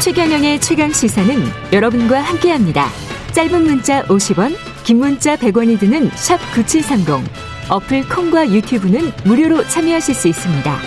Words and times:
최경영의 0.00 0.62
최강 0.62 0.90
시사는 0.90 1.44
여러분과 1.74 2.22
함께합니다. 2.22 2.88
짧은 3.32 3.64
문자 3.64 4.02
50원, 4.04 4.56
긴 4.82 4.98
문자 4.98 5.36
100원이 5.36 5.78
드는 5.78 6.10
샵 6.14 6.38
9730. 6.54 7.30
어플 7.68 8.08
콩과 8.08 8.48
유튜브는 8.48 9.12
무료로 9.24 9.68
참여하실 9.68 10.14
수 10.14 10.28
있습니다. 10.28 10.78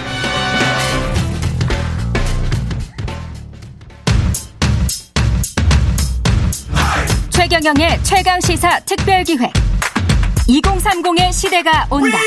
최경영의 7.30 8.00
최강 8.02 8.42
시사 8.42 8.80
특별 8.80 9.24
기획. 9.24 9.54
2030의 10.48 11.32
시대가 11.32 11.86
온다. 11.92 12.18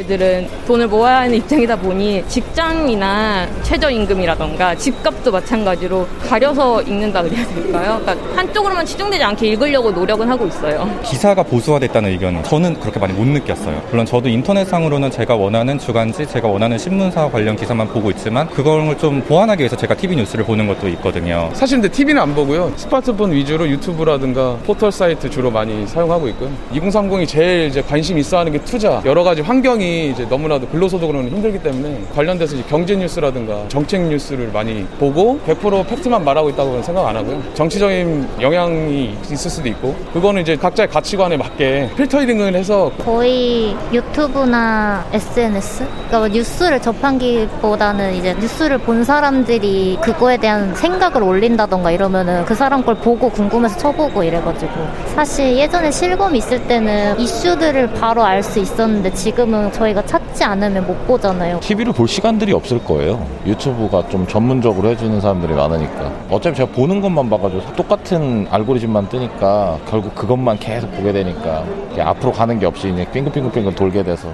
저희들은 0.00 0.48
돈을 0.66 0.88
모아야 0.88 1.20
하는 1.20 1.34
입장이다 1.34 1.76
보니 1.76 2.24
직장이나 2.28 3.46
최저임금이라던가 3.62 4.74
집값도 4.74 5.30
마찬가지로 5.32 6.06
가려서 6.28 6.82
읽는다 6.82 7.22
그래야 7.22 7.46
될까요? 7.46 8.00
그러니까 8.00 8.36
한쪽으로만 8.36 8.86
치중되지 8.86 9.22
않게 9.22 9.46
읽으려고 9.48 9.90
노력은 9.90 10.28
하고 10.28 10.46
있어요. 10.46 10.88
기사가 11.04 11.42
보수화됐다는 11.42 12.10
의견은 12.10 12.44
저는 12.44 12.80
그렇게 12.80 12.98
많이 12.98 13.12
못 13.12 13.26
느꼈어요. 13.26 13.82
물론 13.90 14.06
저도 14.06 14.28
인터넷상으로는 14.28 15.10
제가 15.10 15.36
원하는 15.36 15.78
주간지, 15.78 16.26
제가 16.26 16.48
원하는 16.48 16.78
신문사 16.78 17.30
관련 17.30 17.56
기사만 17.56 17.88
보고 17.88 18.10
있지만 18.10 18.48
그걸 18.48 18.96
좀 18.98 19.20
보완하기 19.22 19.60
위해서 19.60 19.76
제가 19.76 19.94
TV 19.94 20.16
뉴스를 20.16 20.44
보는 20.44 20.66
것도 20.66 20.88
있거든요. 20.88 21.50
사실 21.52 21.78
근데 21.78 21.88
TV는 21.88 22.20
안 22.20 22.34
보고요. 22.34 22.72
스마트폰 22.76 23.32
위주로 23.32 23.68
유튜브라든가 23.68 24.56
포털 24.64 24.90
사이트 24.92 25.28
주로 25.28 25.50
많이 25.50 25.86
사용하고 25.86 26.28
있고요. 26.28 26.50
2030이 26.72 27.26
제일 27.26 27.68
이제 27.68 27.82
관심 27.82 28.18
있어 28.18 28.38
하는 28.38 28.52
게 28.52 28.58
투자. 28.64 29.02
여러 29.04 29.22
가지 29.22 29.42
환경이 29.42 29.89
이제 29.90 30.24
너무나도 30.28 30.68
근로소득으로는 30.68 31.30
힘들기 31.30 31.58
때문에 31.62 32.00
관련돼서 32.14 32.56
경제 32.68 32.94
뉴스라든가 32.96 33.64
정책 33.68 34.02
뉴스를 34.02 34.48
많이 34.52 34.84
보고 34.98 35.38
100% 35.46 35.86
팩트만 35.88 36.24
말하고 36.24 36.50
있다고는 36.50 36.82
생각 36.82 37.06
안 37.06 37.16
하고요. 37.16 37.42
정치적인 37.54 38.28
영향이 38.40 39.16
있을 39.30 39.50
수도 39.50 39.68
있고 39.68 39.94
그거는 40.12 40.42
이제 40.42 40.56
각자의 40.56 40.88
가치관에 40.88 41.36
맞게 41.36 41.90
필터링을 41.96 42.54
해서 42.54 42.90
거의 43.04 43.76
유튜브나 43.92 45.04
SNS 45.12 45.84
그러니까 45.84 46.18
뭐 46.18 46.28
뉴스를 46.28 46.80
접한기보다는 46.80 48.14
이제 48.14 48.34
뉴스를 48.34 48.78
본 48.78 49.04
사람들이 49.04 49.98
그거에 50.02 50.36
대한 50.36 50.74
생각을 50.74 51.22
올린다던가 51.22 51.90
이러면은 51.90 52.44
그 52.44 52.54
사람 52.54 52.84
걸 52.84 52.94
보고 52.96 53.28
궁금해서 53.30 53.78
쳐보고 53.78 54.22
이래가지고 54.22 54.72
사실 55.14 55.56
예전에 55.56 55.90
실검 55.90 56.34
있을 56.36 56.66
때는 56.66 57.18
이슈들을 57.18 57.92
바로 57.94 58.24
알 58.24 58.40
수 58.40 58.58
있었는데 58.58 59.12
지금은 59.12 59.70
저희가 59.80 60.04
찾지 60.04 60.44
않으면 60.44 60.86
못 60.86 61.06
보잖아요. 61.06 61.58
TV를 61.60 61.94
볼 61.94 62.06
시간들이 62.06 62.52
없을 62.52 62.84
거예요. 62.84 63.26
유튜브가 63.46 64.08
좀 64.08 64.26
전문적으로 64.26 64.90
해주는 64.90 65.18
사람들이 65.22 65.54
많으니까. 65.54 66.12
어차피 66.30 66.58
제가 66.58 66.70
보는 66.72 67.00
것만 67.00 67.30
봐가지고 67.30 67.76
똑같은 67.76 68.46
알고리즘만 68.50 69.08
뜨니까 69.08 69.78
결국 69.88 70.14
그것만 70.14 70.58
계속 70.58 70.90
보게 70.92 71.12
되니까 71.12 71.64
앞으로 71.98 72.30
가는 72.32 72.58
게 72.58 72.66
없이 72.66 72.88
그냥 72.88 73.10
빙글빙글빙글 73.10 73.74
돌게 73.74 74.02
돼서. 74.02 74.30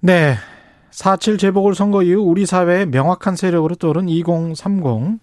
네. 0.00 0.34
4.7 0.90 1.38
재보궐선거 1.38 2.02
이후 2.02 2.20
우리 2.20 2.44
사회의 2.44 2.84
명확한 2.86 3.34
세력으로 3.34 3.76
떠오른 3.76 4.08
2030 4.10 5.20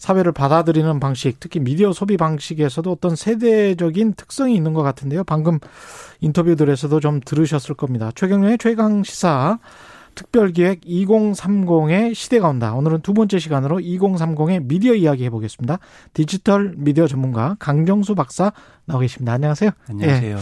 사회를 0.00 0.32
받아들이는 0.32 0.98
방식, 0.98 1.38
특히 1.40 1.60
미디어 1.60 1.92
소비 1.92 2.16
방식에서도 2.16 2.90
어떤 2.90 3.14
세대적인 3.14 4.14
특성이 4.14 4.56
있는 4.56 4.72
것 4.72 4.82
같은데요. 4.82 5.24
방금 5.24 5.58
인터뷰들에서도 6.20 7.00
좀 7.00 7.20
들으셨을 7.20 7.74
겁니다. 7.74 8.10
최경련의 8.14 8.56
최강 8.56 9.04
시사 9.04 9.58
특별기획 10.14 10.80
2030의 10.80 12.14
시대가 12.14 12.48
온다. 12.48 12.72
오늘은 12.74 13.02
두 13.02 13.12
번째 13.12 13.38
시간으로 13.38 13.76
2030의 13.76 14.64
미디어 14.64 14.94
이야기 14.94 15.24
해보겠습니다. 15.26 15.78
디지털 16.14 16.72
미디어 16.76 17.06
전문가 17.06 17.56
강정수 17.58 18.14
박사 18.14 18.52
나오 18.86 19.00
계십니다. 19.00 19.34
안녕하세요. 19.34 19.70
안녕하세요. 19.90 20.34
예. 20.34 20.40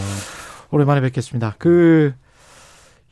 오랜만에 0.70 1.00
뵙겠습니다. 1.00 1.56
그 1.58 2.14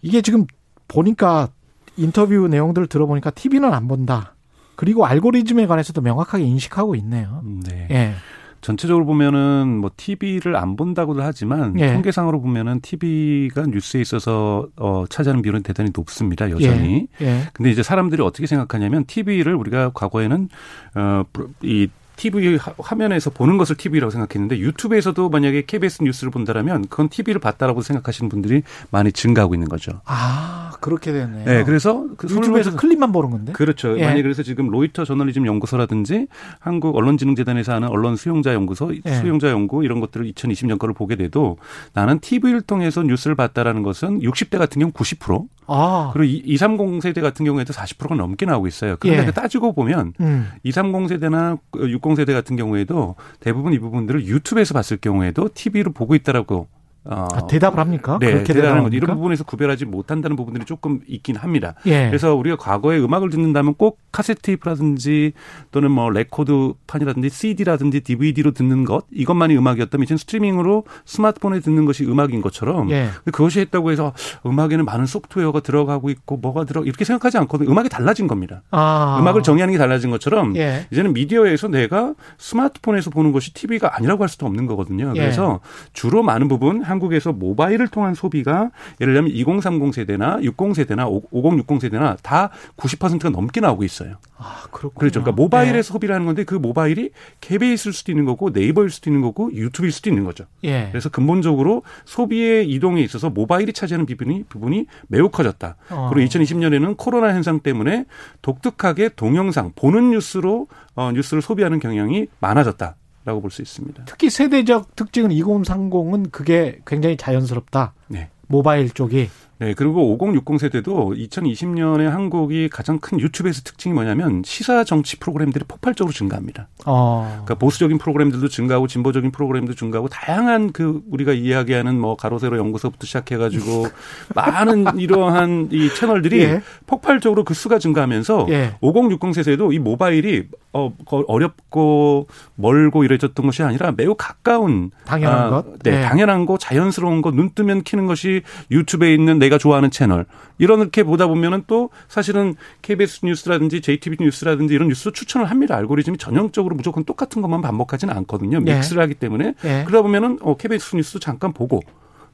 이게 0.00 0.22
지금 0.22 0.46
보니까 0.86 1.48
인터뷰 1.96 2.46
내용들을 2.46 2.86
들어보니까 2.86 3.30
TV는 3.30 3.74
안 3.74 3.88
본다. 3.88 4.35
그리고 4.76 5.06
알고리즘에 5.06 5.66
관해서도 5.66 6.00
명확하게 6.02 6.44
인식하고 6.44 6.94
있네요. 6.96 7.42
네. 7.68 7.88
예. 7.90 8.12
전체적으로 8.60 9.06
보면은 9.06 9.78
뭐 9.80 9.90
TV를 9.96 10.56
안 10.56 10.76
본다고도 10.76 11.22
하지만 11.22 11.78
예. 11.78 11.92
통계상으로 11.92 12.40
보면은 12.40 12.80
TV가 12.80 13.66
뉴스에 13.66 14.00
있어서 14.00 14.66
어 14.76 15.04
차지하는 15.08 15.42
비율은 15.42 15.62
대단히 15.62 15.90
높습니다. 15.94 16.50
여전히. 16.50 17.06
예. 17.20 17.26
예. 17.26 17.40
근데 17.52 17.70
이제 17.70 17.82
사람들이 17.82 18.22
어떻게 18.22 18.46
생각하냐면 18.46 19.04
TV를 19.04 19.54
우리가 19.54 19.90
과거에는 19.94 20.48
어이 20.94 21.88
TV 22.16 22.58
화면에서 22.78 23.30
보는 23.30 23.58
것을 23.58 23.76
TV라고 23.76 24.10
생각했는데 24.10 24.58
유튜브에서도 24.58 25.28
만약에 25.28 25.64
KBS 25.66 26.02
뉴스를 26.02 26.30
본다라면 26.30 26.88
그건 26.88 27.08
TV를 27.08 27.40
봤다라고 27.40 27.82
생각하시는 27.82 28.28
분들이 28.28 28.62
많이 28.90 29.12
증가하고 29.12 29.54
있는 29.54 29.68
거죠. 29.68 30.00
아 30.04 30.72
그렇게 30.80 31.12
되네요. 31.12 31.44
네, 31.44 31.64
그래서 31.64 32.06
그 32.16 32.28
유튜브에서 32.28 32.76
클립만 32.76 33.12
보는 33.12 33.30
건데. 33.30 33.52
그렇죠. 33.52 33.98
예. 33.98 34.04
만약 34.04 34.22
그래서 34.22 34.42
지금 34.42 34.68
로이터 34.68 35.04
저널리즘 35.04 35.46
연구소라든지 35.46 36.26
한국 36.58 36.96
언론진흥재단에서 36.96 37.74
하는 37.74 37.88
언론 37.88 38.16
수용자 38.16 38.54
연구소, 38.54 38.92
예. 39.04 39.14
수용자 39.14 39.50
연구 39.50 39.84
이런 39.84 40.00
것들을 40.00 40.26
2020년 40.32 40.78
거를 40.78 40.94
보게 40.94 41.16
돼도 41.16 41.58
나는 41.92 42.18
TV를 42.20 42.62
통해서 42.62 43.02
뉴스를 43.02 43.36
봤다라는 43.36 43.82
것은 43.82 44.20
60대 44.20 44.58
같은 44.58 44.80
경우 44.80 44.92
90%. 44.92 45.46
아. 45.66 46.10
그리고 46.12 46.42
230 46.44 47.02
세대 47.02 47.20
같은 47.20 47.44
경우에도 47.44 47.72
40%가 47.72 48.14
넘게 48.14 48.46
나오고 48.46 48.66
있어요. 48.66 48.96
그런데 48.98 49.26
예. 49.26 49.30
따지고 49.30 49.72
보면 49.72 50.14
음. 50.20 50.48
230 50.62 51.08
세대나 51.08 51.58
60 51.76 52.16
세대 52.16 52.32
같은 52.32 52.56
경우에도 52.56 53.16
대부분 53.40 53.72
이 53.72 53.78
부분들을 53.78 54.26
유튜브에서 54.26 54.74
봤을 54.74 54.96
경우에도 54.96 55.48
TV로 55.52 55.92
보고 55.92 56.14
있다라고 56.14 56.68
어, 57.08 57.28
아, 57.32 57.46
대답을 57.46 57.78
합니까? 57.78 58.18
네, 58.20 58.32
그렇게 58.32 58.52
대답하는 58.52 58.82
것 58.82 58.92
이런 58.92 59.16
부분에서 59.16 59.44
구별하지 59.44 59.84
못한다는 59.84 60.36
부분들이 60.36 60.64
조금 60.64 61.00
있긴 61.06 61.36
합니다. 61.36 61.74
예. 61.86 62.06
그래서 62.06 62.34
우리가 62.34 62.56
과거에 62.56 62.98
음악을 62.98 63.30
듣는다면 63.30 63.74
꼭 63.74 63.98
카세트 64.12 64.42
테이프라든지 64.42 65.32
또는 65.70 65.90
뭐 65.90 66.10
레코드판이라든지 66.10 67.28
CD라든지 67.28 68.00
DVD로 68.00 68.52
듣는 68.52 68.84
것 68.84 69.04
이것만이 69.12 69.56
음악이었다면 69.56 70.04
이제 70.04 70.16
스트리밍으로 70.16 70.84
스마트폰에 71.04 71.60
듣는 71.60 71.84
것이 71.84 72.04
음악인 72.04 72.42
것처럼 72.42 72.90
예. 72.90 73.08
그것이 73.24 73.60
했다고 73.60 73.90
해서 73.90 74.12
음악에는 74.44 74.84
많은 74.84 75.06
소프트웨어가 75.06 75.60
들어가고 75.60 76.10
있고 76.10 76.36
뭐가 76.36 76.64
들어 76.64 76.82
이렇게 76.82 77.04
생각하지 77.04 77.38
않거든요. 77.38 77.70
음악이 77.70 77.88
달라진 77.88 78.26
겁니다. 78.26 78.62
아. 78.70 79.18
음악을 79.20 79.42
정의하는 79.42 79.72
게 79.72 79.78
달라진 79.78 80.10
것처럼 80.10 80.56
예. 80.56 80.86
이제는 80.90 81.12
미디어에서 81.12 81.68
내가 81.68 82.14
스마트폰에서 82.38 83.10
보는 83.10 83.32
것이 83.32 83.54
TV가 83.54 83.96
아니라고 83.96 84.22
할 84.22 84.28
수도 84.28 84.46
없는 84.46 84.66
거거든요. 84.66 85.12
예. 85.14 85.20
그래서 85.20 85.60
주로 85.92 86.22
많은 86.22 86.48
부분 86.48 86.82
한 86.82 86.95
국에서 86.98 87.32
모바일을 87.32 87.88
통한 87.88 88.14
소비가 88.14 88.70
예를 89.00 89.14
들면 89.14 89.32
2030 89.32 89.94
세대나 89.94 90.40
60 90.42 90.74
세대나 90.74 91.06
5060 91.08 91.80
세대나 91.80 92.16
다 92.22 92.50
90%가 92.76 93.30
넘게 93.30 93.60
나오고 93.60 93.84
있어요. 93.84 94.16
아, 94.38 94.64
그렇군요. 94.70 94.98
그렇죠. 94.98 95.20
그러니까 95.22 95.40
모바일에서 95.40 95.88
네. 95.88 95.92
소비를 95.92 96.14
하는 96.14 96.26
건데 96.26 96.44
그 96.44 96.54
모바일이 96.54 97.10
KBS일 97.40 97.92
수도 97.92 98.12
있는 98.12 98.24
거고 98.24 98.50
네이버일 98.50 98.90
수도 98.90 99.10
있는 99.10 99.22
거고 99.22 99.52
유튜브일 99.52 99.92
수도 99.92 100.10
있는 100.10 100.24
거죠. 100.24 100.44
예. 100.64 100.88
그래서 100.90 101.08
근본적으로 101.08 101.82
소비의 102.04 102.70
이동에 102.70 103.02
있어서 103.02 103.30
모바일이 103.30 103.72
차지하는 103.72 104.06
부분이 104.06 104.44
부분이 104.48 104.86
매우 105.08 105.30
커졌다. 105.30 105.76
어. 105.90 106.10
그리고 106.12 106.28
2020년에는 106.28 106.96
코로나 106.96 107.28
현상 107.28 107.60
때문에 107.60 108.04
독특하게 108.42 109.10
동영상 109.16 109.72
보는 109.74 110.10
뉴스로 110.10 110.68
어, 110.94 111.12
뉴스를 111.12 111.42
소비하는 111.42 111.78
경향이 111.78 112.26
많아졌다. 112.40 112.96
라고 113.26 113.40
볼 113.42 113.50
수 113.50 113.60
있습니다. 113.60 114.04
특히 114.06 114.30
세대적 114.30 114.94
특징은 114.96 115.30
2030은 115.30 116.30
그게 116.30 116.78
굉장히 116.86 117.16
자연스럽다. 117.16 117.92
네. 118.08 118.30
모바일 118.46 118.88
쪽이. 118.90 119.28
네, 119.58 119.72
그리고 119.74 120.12
5060 120.12 120.60
세대도 120.60 121.14
2020년에 121.16 122.04
한국이 122.04 122.68
가장 122.68 122.98
큰 122.98 123.18
유튜브에서 123.18 123.62
특징이 123.62 123.94
뭐냐면 123.94 124.42
시사 124.44 124.84
정치 124.84 125.18
프로그램들이 125.18 125.64
폭발적으로 125.66 126.12
증가합니다. 126.12 126.68
어. 126.84 127.26
그러니까 127.30 127.54
보수적인 127.54 127.96
프로그램들도 127.96 128.48
증가하고 128.48 128.86
진보적인 128.86 129.30
프로그램도 129.32 129.74
증가하고 129.74 130.08
다양한 130.08 130.72
그 130.72 131.00
우리가 131.10 131.32
이야기하는 131.32 131.98
뭐 131.98 132.16
가로세로 132.16 132.58
연구소부터 132.58 133.06
시작해가지고 133.06 133.86
많은 134.34 134.98
이러한 134.98 135.68
이 135.72 135.88
채널들이 135.94 136.40
예. 136.40 136.62
폭발적으로 136.86 137.44
그 137.44 137.54
수가 137.54 137.78
증가하면서 137.78 138.46
예. 138.50 138.74
5060 138.82 139.34
세대도 139.34 139.72
이 139.72 139.78
모바일이 139.78 140.48
어 140.74 140.92
어렵고 141.06 142.26
멀고 142.54 143.04
이래졌던 143.04 143.46
것이 143.46 143.62
아니라 143.62 143.92
매우 143.96 144.14
가까운 144.14 144.90
당연한 145.06 145.38
아, 145.38 145.50
것, 145.50 145.78
네, 145.82 145.92
네, 145.92 146.02
당연한 146.02 146.44
거, 146.44 146.58
자연스러운 146.58 147.22
거, 147.22 147.30
눈 147.30 147.50
뜨면 147.54 147.82
키는 147.82 148.04
것이 148.04 148.42
유튜브에 148.70 149.14
있는 149.14 149.38
내가 149.46 149.58
좋아하는 149.58 149.90
채널 149.90 150.26
이렇게 150.58 151.02
보다 151.02 151.26
보면은 151.26 151.64
또 151.66 151.90
사실은 152.08 152.54
KBS 152.82 153.24
뉴스라든지 153.24 153.80
JTBC 153.80 154.22
뉴스라든지 154.22 154.74
이런 154.74 154.88
뉴스 154.88 155.12
추천을 155.12 155.50
합니다. 155.50 155.76
알고리즘이 155.76 156.18
전형적으로 156.18 156.76
무조건 156.76 157.04
똑같은 157.04 157.42
것만 157.42 157.62
반복하지는 157.62 158.14
않거든요. 158.18 158.60
예. 158.66 158.74
믹스를 158.74 159.00
네. 159.00 159.02
하기 159.02 159.14
때문에 159.14 159.54
네. 159.62 159.84
그러다 159.86 160.02
보면은 160.02 160.38
어 160.42 160.56
KBS 160.56 160.96
뉴스 160.96 161.18
잠깐 161.18 161.52
보고 161.52 161.80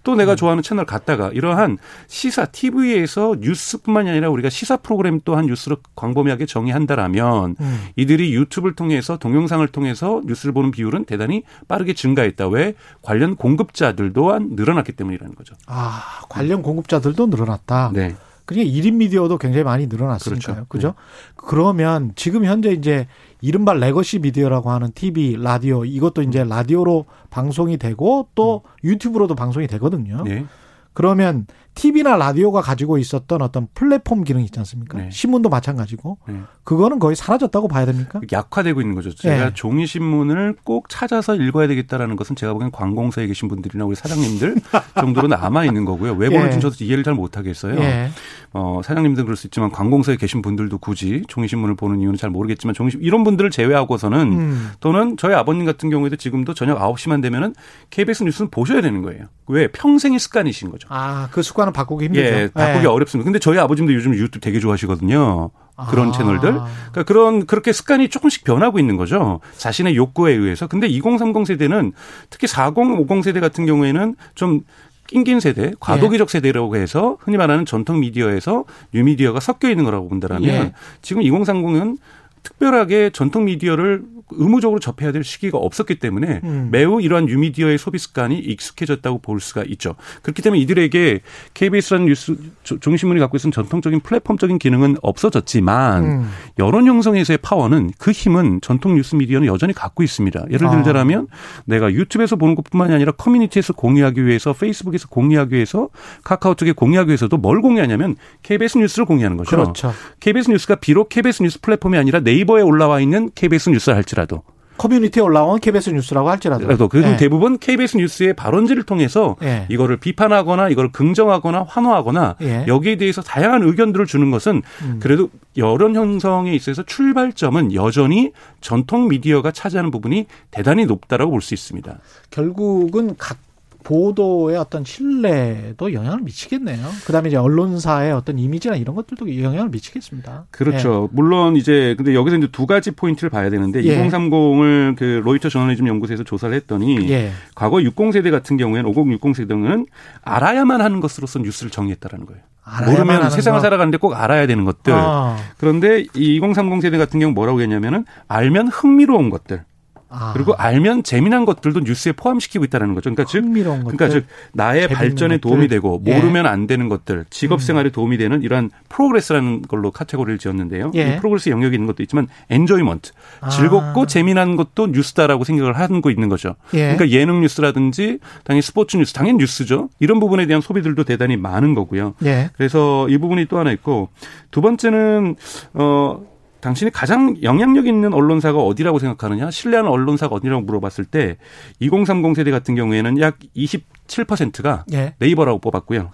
또 0.05 0.15
내가 0.15 0.33
음. 0.33 0.37
좋아하는 0.37 0.63
채널 0.63 0.85
갔다가 0.85 1.31
이러한 1.33 1.79
시사 2.07 2.47
TV에서 2.47 3.37
뉴스뿐만이 3.41 4.11
아니라 4.11 4.31
우리가 4.31 4.51
시사 4.51 4.79
프로그램 4.79 5.21
또한 5.25 5.47
뉴스로 5.47 5.77
광범위하게 5.95 6.47
정의한다라면 6.47 7.57
음. 7.61 7.87
이들이 7.97 8.35
유튜브를 8.35 8.75
통해서 8.75 9.17
동영상을 9.17 9.67
통해서 9.69 10.21
뉴스를 10.25 10.53
보는 10.53 10.71
비율은 10.71 11.05
대단히 11.05 11.43
빠르게 11.69 11.95
증가했다. 11.95 12.49
왜 12.49 12.75
관련 13.03 13.37
공급자들 13.37 14.13
또한 14.13 14.51
늘어났기 14.53 14.93
때문이라는 14.93 15.35
거죠. 15.35 15.55
아 15.67 16.21
관련 16.29 16.63
공급자들도 16.63 17.27
늘어났다. 17.27 17.91
네. 17.95 18.17
그러니까 18.53 18.77
1인 18.77 18.95
미디어도 18.95 19.39
굉장히 19.39 19.65
많이 19.65 19.87
늘어났으니까요. 19.87 20.67
그렇죠. 20.69 20.69
그죠? 20.69 20.89
네. 20.89 20.95
그러면 21.37 22.13
지금 22.17 22.45
현재 22.45 22.71
이제 22.71 23.07
이른바 23.41 23.73
legacy 23.75 24.21
미디어라고 24.21 24.71
하는 24.71 24.93
TV, 24.93 25.37
라디오 25.41 25.85
이것도 25.85 26.23
이제 26.23 26.45
라디오로 26.45 27.07
방송이 27.31 27.77
되고 27.77 28.29
또 28.35 28.63
음. 28.65 28.89
유튜브로도 28.89 29.35
방송이 29.35 29.67
되거든요. 29.67 30.23
네. 30.25 30.47
그러면 30.95 31.47
TV나 31.75 32.17
라디오가 32.17 32.61
가지고 32.61 32.99
있었던 32.99 33.41
어떤 33.41 33.67
플랫폼 33.75 34.25
기능 34.25 34.43
있지 34.43 34.59
않습니까? 34.59 34.99
네. 34.99 35.09
신문도 35.11 35.49
마찬가지고 35.49 36.19
네. 36.29 36.41
그거는 36.65 36.99
거의 36.99 37.17
사라졌다고 37.17 37.69
봐야 37.69 37.87
됩니까? 37.87 38.21
약화되고 38.31 38.81
있는 38.81 38.95
거죠. 38.95 39.15
제가 39.15 39.47
네. 39.47 39.51
종이 39.55 39.87
신문을 39.87 40.57
꼭 40.65 40.89
찾아서 40.89 41.35
읽어야 41.35 41.67
되겠다라는 41.67 42.17
것은 42.17 42.37
제가 42.37 42.53
보기엔 42.53 42.71
관공서에 42.71 43.27
계신 43.27 43.49
분들이나 43.49 43.85
우리 43.85 43.97
사장님들 43.97 44.57
정도로 45.01 45.29
남아 45.29 45.65
있는 45.65 45.85
거고요. 45.85 46.13
왜 46.13 46.29
그런지 46.29 46.57
예. 46.57 46.61
저도 46.61 46.85
이해를 46.85 47.05
잘 47.05 47.15
못하겠어요. 47.15 47.79
예. 47.81 48.11
어, 48.53 48.81
사장님들은 48.85 49.25
그럴 49.25 49.37
수 49.37 49.47
있지만 49.47 49.71
관공서에 49.71 50.17
계신 50.17 50.43
분들도 50.43 50.79
굳이 50.79 51.23
종이 51.27 51.49
신문을 51.49 51.75
보는 51.75 52.01
이유는 52.01 52.17
잘 52.19 52.29
모르겠지만 52.31 52.75
종이 52.75 52.91
이런 53.01 53.25
분들을 53.25 53.51
제외하고서는 53.51 54.21
음. 54.33 54.71
또는 54.81 55.17
저희 55.17 55.35
아버님 55.35 55.65
같은 55.65 55.89
경우에도 55.89 56.17
지금도 56.17 56.53
저녁 56.53 56.79
9시만 56.79 57.23
되면은 57.23 57.55
KBS 57.91 58.25
뉴스는 58.25 58.51
보셔야 58.51 58.83
되는 58.83 59.03
거예요. 59.03 59.25
왜 59.47 59.69
평생의 59.69 60.19
습관이신 60.19 60.71
거죠. 60.71 60.89
아, 60.91 61.29
그 61.33 61.43
습관 61.43 61.62
은 61.69 61.73
바꾸기 61.73 62.07
힘들죠. 62.07 62.27
예, 62.27 62.49
바꾸기 62.53 62.85
예. 62.85 62.89
어렵습니다. 62.89 63.25
근데 63.25 63.39
저희 63.39 63.59
아버님도 63.59 63.93
요즘 63.95 64.15
유튜브 64.15 64.41
되게 64.41 64.61
좋아하시거든요. 64.61 65.51
그런 65.89 66.09
아. 66.09 66.13
채널들. 66.13 66.53
그러니까 66.53 67.03
그런 67.05 67.47
그렇게 67.47 67.73
습관이 67.73 68.09
조금씩 68.09 68.45
변하고 68.45 68.79
있는 68.79 68.97
거죠. 68.97 69.41
자신의 69.57 69.97
욕구에 69.97 70.33
의해서. 70.33 70.67
근데 70.67 70.87
2030 70.87 71.47
세대는 71.47 71.93
특히 72.31 72.47
40, 72.47 72.77
50 72.79 73.25
세대 73.25 73.41
같은 73.41 73.67
경우에는 73.67 74.15
좀 74.35 74.61
낑긴 75.09 75.41
세대, 75.41 75.73
과도기적 75.81 76.29
예. 76.29 76.33
세대라고 76.33 76.77
해서 76.77 77.19
흔히 77.21 77.37
말하는 77.37 77.67
전통 77.67 78.01
미디어에서 78.01 78.65
뉴미디어가 78.95 79.41
섞여 79.41 79.69
있는 79.69 79.85
거라고 79.85 80.09
본다라면 80.09 80.49
예. 80.49 80.73
지금 81.03 81.23
2030은 81.23 81.99
특별하게 82.43 83.11
전통 83.11 83.45
미디어를 83.45 84.03
의무적으로 84.31 84.81
접해야 84.81 85.13
될 85.13 85.25
시기가 85.25 85.59
없었기 85.59 85.97
때문에 85.97 86.41
음. 86.45 86.69
매우 86.71 87.01
이러한 87.01 87.27
뉴미디어의 87.27 87.79
소비 87.79 87.99
습관이 87.99 88.39
익숙해졌다고 88.39 89.19
볼 89.19 89.41
수가 89.41 89.65
있죠. 89.69 89.95
그렇기 90.23 90.43
때문에 90.43 90.61
이들에게 90.63 91.21
KBS라는 91.55 92.07
뉴스 92.07 92.37
종이신문이 92.63 93.21
갖고 93.21 93.37
있는 93.37 93.53
전통적인 93.53 94.01
플랫폼적인 94.01 94.59
기능은 94.59 94.97
없어졌지만 95.03 96.05
음. 96.05 96.31
여론 96.59 96.87
형성에서의 96.87 97.39
파워는 97.43 97.91
그 97.99 98.13
힘은 98.13 98.61
전통 98.63 98.95
뉴스 98.95 99.15
미디어는 99.17 99.47
여전히 99.49 99.73
갖고 99.73 100.03
있습니다. 100.03 100.45
예를 100.51 100.71
들자면 100.71 101.27
아. 101.31 101.63
내가 101.65 101.93
유튜브에서 101.93 102.37
보는 102.37 102.55
것뿐만이 102.55 102.95
아니라 102.95 103.13
커뮤니티에서 103.13 103.73
공유하기 103.73 104.25
위해서 104.25 104.53
페이스북에서 104.53 105.09
공유하기 105.09 105.55
위해서 105.55 105.89
카카오톡에 106.25 106.73
공유하기 106.73 107.09
위해서도 107.09 107.37
뭘 107.37 107.61
공유하냐면 107.61 108.17
KBS 108.43 108.79
뉴스를 108.79 109.05
공유하는 109.05 109.37
거죠. 109.37 109.51
그렇죠. 109.51 109.93
KBS 110.21 110.51
뉴스가 110.51 110.77
비록 110.77 111.09
KBS 111.09 111.43
뉴스 111.43 111.61
플랫폼이 111.61 111.99
아니라 111.99 112.21
네이버에 112.21 112.63
올라와 112.63 113.01
있는 113.01 113.31
KBS 113.35 113.71
뉴스라 113.71 113.97
할지라도 113.97 114.43
커뮤니티에 114.79 115.23
올라온 115.23 115.61
KBS 115.61 115.91
뉴스라고 115.91 116.31
할지라도. 116.31 116.65
그래도 116.67 116.89
그 116.89 116.97
네. 116.97 117.17
대부분 117.17 117.59
KBS 117.59 117.99
뉴스의 117.99 118.35
발언지를 118.35 118.83
통해서 118.83 119.37
네. 119.41 119.67
이거를 119.69 119.99
비판하거나 119.99 120.71
이걸 120.71 120.91
긍정하거나 120.91 121.67
환호하거나 121.69 122.37
네. 122.41 122.65
여기에 122.67 122.97
대해서 122.97 123.23
다양한 123.23 123.63
의견들을 123.63 124.07
주는 124.07 124.31
것은 124.31 124.63
음. 124.83 124.99
그래도 125.01 125.29
여론 125.57 125.95
형성에 125.95 126.53
있어서 126.55 126.83
출발점은 126.83 127.75
여전히 127.75 128.33
전통 128.61 129.09
미디어가 129.09 129.53
차지하는 129.53 129.91
부분이 129.91 130.27
대단히 130.51 130.87
높다라고 130.87 131.31
볼 131.31 131.43
수 131.43 131.55
있습니다. 131.55 131.99
결국은 132.31 133.15
각 133.19 133.37
보도의 133.83 134.57
어떤 134.57 134.85
신뢰도 134.85 135.93
영향을 135.93 136.21
미치겠네요. 136.21 136.87
그다음에 137.07 137.29
이제 137.29 137.37
언론사의 137.37 138.13
어떤 138.13 138.39
이미지나 138.39 138.77
이런 138.77 138.95
것들도 138.97 139.43
영향을 139.43 139.71
미치겠습니다. 139.71 140.47
그렇죠. 140.51 141.09
예. 141.11 141.15
물론 141.15 141.57
이제 141.57 141.95
근데 141.97 142.15
여기서 142.15 142.37
이제 142.37 142.49
두 142.51 142.67
가지 142.67 142.91
포인트를 142.91 143.31
봐야 143.31 143.51
되는데 143.51 143.83
예. 143.85 144.09
2030을 144.09 144.97
그 144.97 145.21
로이터 145.25 145.49
저널리즘 145.49 145.87
연구소에서 145.87 146.25
조사를 146.25 146.55
했더니 146.55 147.11
예. 147.11 147.33
과거 147.55 147.79
60세대 147.79 148.31
같은 148.31 148.57
경우에는 148.57 148.89
50, 148.91 149.21
60세대는 149.21 149.87
알아야만 150.23 150.81
하는 150.81 151.01
것으로서 151.01 151.39
뉴스를 151.39 151.71
정의했다라는 151.71 152.27
거예요. 152.27 152.43
모르면 152.87 153.31
세상을 153.31 153.59
거. 153.59 153.63
살아가는데 153.63 153.99
꼭 153.99 154.15
알아야 154.15 154.47
되는 154.47 154.65
것들. 154.65 154.93
아. 154.95 155.37
그런데 155.59 156.05
이 156.15 156.37
2030 156.37 156.81
세대 156.81 156.97
같은 156.97 157.19
경우 157.19 157.33
뭐라고 157.33 157.61
했냐면은 157.61 158.05
알면 158.29 158.69
흥미로운 158.69 159.31
것들. 159.31 159.65
아. 160.13 160.33
그리고 160.35 160.55
알면 160.55 161.03
재미난 161.03 161.45
것들도 161.45 161.81
뉴스에 161.81 162.13
포함시키고 162.13 162.65
있다는 162.65 162.95
거죠. 162.95 163.11
그러니까 163.11 163.25
즉, 163.25 163.45
그러니까 163.53 164.09
즉 164.09 164.27
나의 164.53 164.89
발전에 164.89 165.37
것들. 165.37 165.41
도움이 165.41 165.69
되고 165.69 166.03
예. 166.07 166.15
모르면 166.15 166.47
안 166.47 166.67
되는 166.67 166.89
것들, 166.89 167.25
직업 167.31 167.63
생활에 167.63 167.89
음. 167.89 167.93
도움이 167.93 168.19
되는 168.19 168.43
이러한 168.43 168.71
progress라는 168.89 169.63
걸로 169.63 169.91
카테고리를 169.91 170.39
지었는데요. 170.39 170.93
예. 170.95 171.15
이 171.15 171.17
progress 171.17 171.49
영역이 171.49 171.75
있는 171.75 171.87
것도 171.87 172.03
있지만 172.03 172.29
enjoyment, 172.51 173.13
아. 173.41 173.49
즐겁고 173.49 174.07
재미난 174.07 174.57
것도 174.57 174.89
뉴스다라고 174.89 175.45
생각을 175.45 175.79
하고 175.79 176.11
있는 176.11 176.29
거죠. 176.29 176.55
예. 176.75 176.95
그러니까 176.95 177.11
예능 177.11 177.41
뉴스라든지 177.41 178.19
당연히 178.45 178.63
스포츠 178.63 178.97
뉴스, 178.97 179.13
당연히 179.13 179.39
뉴스죠. 179.39 179.89
이런 179.99 180.21
부분에 180.21 180.47
대한 180.47 180.61
소비들도 180.61 181.05
대단히 181.05 181.37
많은 181.37 181.75
거고요. 181.75 182.15
예. 182.25 182.51
그래서 182.57 183.09
이 183.09 183.19
부분이 183.19 183.47
또 183.47 183.59
하나 183.59 183.73
있고 183.73 184.11
두 184.51 184.61
번째는 184.61 185.37
어 185.75 186.32
당신이 186.63 186.93
가장 186.93 187.37
영향력 187.43 187.87
있는 187.87 188.15
언론사가 188.15 188.61
어디라고 188.61 189.01
생각하느냐, 189.01 189.51
신뢰하는 189.51 189.91
언론사가 189.91 190.37
어디라고 190.37 190.63
물어봤을 190.63 191.05
때 191.05 191.37
2030 191.81 192.37
세대 192.37 192.51
같은 192.51 192.77
경우에는 192.77 193.21
약 193.21 193.39
27%가 193.57 194.85
예. 194.93 195.15
네이버라고 195.19 195.59
뽑았고요. 195.59 196.11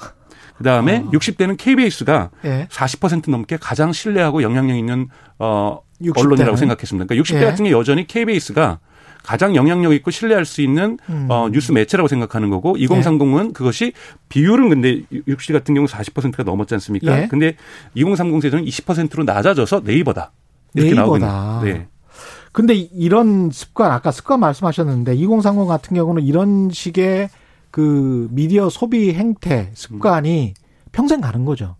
그 0.56 0.64
다음에 0.64 1.04
어. 1.06 1.10
60대는 1.10 1.56
KBS가 1.58 2.30
예. 2.46 2.66
40% 2.70 3.30
넘게 3.30 3.58
가장 3.58 3.92
신뢰하고 3.92 4.42
영향력 4.42 4.76
있는 4.76 5.08
어 5.38 5.80
언론이라고 6.16 6.56
생각했습니다. 6.56 7.06
그러니까 7.06 7.22
60대 7.22 7.42
예. 7.42 7.44
같은 7.44 7.64
게 7.66 7.70
여전히 7.70 8.06
KBS가 8.06 8.80
가장 9.28 9.54
영향력 9.54 9.92
있고 9.92 10.10
신뢰할 10.10 10.46
수 10.46 10.62
있는 10.62 10.98
음. 11.10 11.26
어, 11.28 11.50
뉴스 11.52 11.70
매체라고 11.70 12.08
생각하는 12.08 12.48
거고 12.48 12.76
2030은 12.76 13.48
예. 13.48 13.52
그것이 13.52 13.92
비율은 14.30 14.70
근데 14.70 15.02
60대 15.12 15.52
같은 15.52 15.74
경우 15.74 15.86
40%가 15.86 16.44
넘었지 16.44 16.72
않습니까? 16.76 17.24
예. 17.24 17.28
근데 17.28 17.54
2030 17.94 18.40
세대는 18.40 18.64
20%로 18.64 19.24
낮아져서 19.24 19.82
네이버다. 19.84 20.32
이렇게 20.72 20.94
네이버다. 20.94 21.26
나오고 21.26 21.66
있는. 21.66 21.78
네. 21.78 21.88
근데 22.52 22.72
이런 22.74 23.50
습관 23.50 23.92
아까 23.92 24.12
습관 24.12 24.40
말씀하셨는데 24.40 25.14
2030 25.16 25.68
같은 25.68 25.94
경우는 25.94 26.22
이런 26.22 26.70
식의 26.70 27.28
그 27.70 28.28
미디어 28.30 28.70
소비 28.70 29.12
행태 29.12 29.70
습관이 29.74 30.54
음. 30.56 30.88
평생 30.90 31.20
가는 31.20 31.44
거죠. 31.44 31.76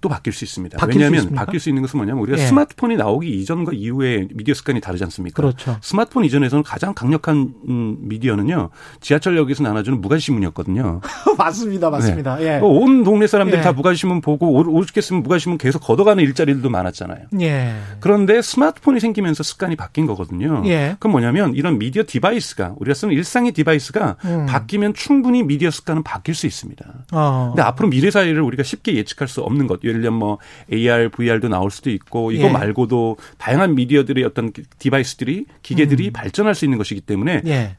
또 0.00 0.08
바뀔 0.08 0.32
수 0.32 0.44
있습니다. 0.44 0.78
왜냐하면 0.86 1.20
수 1.20 1.30
바뀔 1.30 1.60
수 1.60 1.68
있는 1.68 1.82
것은 1.82 1.98
뭐냐면 1.98 2.22
우리가 2.22 2.38
예. 2.38 2.46
스마트폰이 2.46 2.96
나오기 2.96 3.28
이전과 3.40 3.72
이후에 3.74 4.28
미디어 4.32 4.54
습관이 4.54 4.80
다르지 4.80 5.04
않습니까? 5.04 5.34
그렇죠. 5.34 5.76
스마트폰 5.82 6.24
이전에서는 6.24 6.62
가장 6.62 6.94
강력한 6.94 7.52
음, 7.68 7.96
미디어는요 8.00 8.70
지하철역에서 9.00 9.62
나눠주는 9.62 10.00
무가지 10.00 10.22
신문이었거든요. 10.24 11.00
맞습니다, 11.36 11.90
맞습니다. 11.90 12.36
네. 12.36 12.46
예. 12.46 12.60
온 12.62 13.04
동네 13.04 13.26
사람들이 13.26 13.58
예. 13.58 13.62
다 13.62 13.72
무가지 13.72 13.98
신문 13.98 14.20
보고 14.22 14.50
오죽했으면 14.50 15.22
무가지 15.22 15.42
신문 15.42 15.58
계속 15.58 15.80
걷어가는 15.80 16.22
일자리들도 16.24 16.70
많았잖아요. 16.70 17.26
예. 17.40 17.74
그런데 18.00 18.40
스마트폰이 18.40 19.00
생기면서 19.00 19.42
습관이 19.42 19.76
바뀐 19.76 20.06
거거든요. 20.06 20.62
예. 20.66 20.92
그건 20.94 21.12
뭐냐면 21.12 21.54
이런 21.54 21.78
미디어 21.78 22.04
device가 22.06 22.74
우리가 22.78 22.94
쓰는 22.94 23.12
일상의 23.12 23.52
device가 23.52 24.16
음. 24.24 24.46
바뀌면 24.46 24.94
충분히 24.94 25.42
미디어 25.42 25.70
습관은 25.70 26.02
바뀔 26.02 26.34
수 26.34 26.46
있습니다. 26.46 26.86
어. 27.12 27.48
근데 27.50 27.62
앞으로 27.62 27.88
미래 27.88 28.10
사회를 28.10 28.40
우리가 28.40 28.62
쉽게 28.62 28.94
예측할 28.94 29.28
수 29.28 29.42
없는 29.42 29.66
것. 29.66 29.84
예를 29.90 30.00
들면 30.00 30.18
뭐 30.18 30.38
AR, 30.72 31.10
VR도 31.10 31.48
나올 31.48 31.70
수도 31.70 31.90
있고 31.90 32.32
이거 32.32 32.46
예. 32.48 32.50
말고도 32.50 33.16
다양한 33.38 33.74
미디어들의 33.74 34.24
어떤 34.24 34.52
디바이스들이 34.78 35.46
기계들이 35.62 36.08
음. 36.08 36.12
발전할 36.12 36.54
수 36.54 36.64
있는 36.64 36.78
것이기 36.78 37.02
때문에 37.02 37.42
예. 37.46 37.76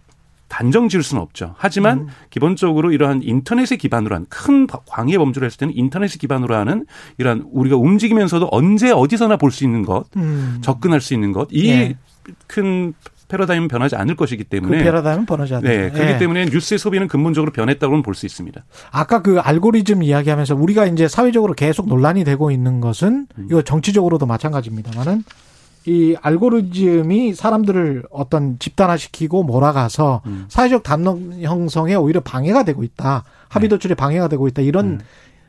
단정 0.48 0.90
지을 0.90 1.02
수는 1.02 1.22
없죠. 1.24 1.56
하지만 1.58 2.00
음. 2.00 2.08
기본적으로 2.30 2.92
이러한 2.92 3.22
인터넷에 3.24 3.78
기반으로 3.78 4.16
한 4.16 4.26
큰 4.30 4.68
광의 4.68 5.18
범주를 5.18 5.46
했을 5.46 5.58
때는 5.60 5.74
인터넷에 5.78 6.18
기반으로 6.20 6.56
하는 6.56 6.86
이러한 7.18 7.46
우리가 7.54 7.78
움직이면서도 7.78 8.50
언제 8.52 8.92
어디서나 8.92 9.38
볼 9.38 9.50
수 9.52 9.64
있는 9.64 9.84
것, 9.84 10.06
음. 10.18 10.58
접근할 10.62 11.00
수 11.00 11.14
있는 11.14 11.32
것, 11.32 11.48
이큰 11.52 12.88
예. 12.90 13.11
패러다임은 13.32 13.70
변하지 13.70 13.96
않을 13.96 14.16
것이기 14.16 14.44
때문에 14.44 14.78
그 14.80 14.84
패러다임은 14.84 15.26
변하지 15.26 15.56
않는 15.56 15.70
네, 15.70 15.90
그렇기 15.90 16.12
예. 16.14 16.18
때문에 16.18 16.46
뉴스의 16.46 16.78
소비는 16.78 17.08
근본적으로 17.08 17.52
변했다고는 17.52 18.04
볼 18.04 18.12
수 18.14 18.26
있습니다. 18.26 18.62
아까 18.92 19.22
그 19.22 19.40
알고리즘 19.40 20.04
이야기하면서 20.04 20.56
우리가 20.56 20.86
이제 20.88 21.08
사회적으로 21.08 21.54
계속 21.54 21.88
논란이 21.88 22.26
되고 22.26 22.52
있는 22.52 22.82
것은 22.82 23.28
음. 23.38 23.48
이거 23.50 23.62
정치적으로도 23.62 24.26
마찬가지입니다만은 24.26 25.24
이 25.86 26.16
알고리즘이 26.22 27.34
사람들을 27.34 28.04
어떤 28.12 28.60
집단화시키고 28.60 29.44
몰아가서 29.44 30.22
음. 30.26 30.46
사회적 30.50 30.84
담론 30.84 31.42
형성에 31.42 31.96
오히려 31.96 32.20
방해가 32.20 32.64
되고 32.64 32.84
있다. 32.84 33.24
합의 33.50 33.70
네. 33.70 33.76
도출에 33.76 33.96
방해가 33.96 34.28
되고 34.28 34.48
있다. 34.48 34.62
이런 34.62 34.86
음. 34.86 35.00